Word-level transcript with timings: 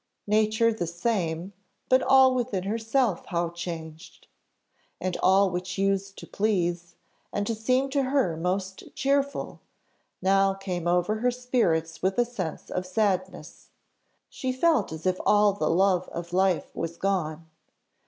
Nature 0.25 0.73
the 0.73 0.87
same, 0.87 1.53
but 1.87 2.01
all 2.01 2.33
within 2.33 2.63
herself 2.63 3.23
how 3.27 3.51
changed! 3.51 4.25
And 4.99 5.15
all 5.21 5.51
which 5.51 5.77
used 5.77 6.17
to 6.17 6.25
please, 6.25 6.95
and 7.31 7.45
to 7.45 7.53
seem 7.53 7.87
to 7.91 8.01
her 8.05 8.35
most 8.35 8.95
cheerful, 8.95 9.61
now 10.19 10.55
came 10.55 10.87
over 10.87 11.17
her 11.17 11.29
spirits 11.29 12.01
with 12.01 12.17
a 12.17 12.25
sense 12.25 12.71
of 12.71 12.83
sadness; 12.87 13.69
she 14.27 14.51
felt 14.51 14.91
as 14.91 15.05
if 15.05 15.19
all 15.23 15.53
the 15.53 15.69
life 15.69 16.09
of 16.09 16.33
life 16.33 16.75
was 16.75 16.97
gone. 16.97 17.47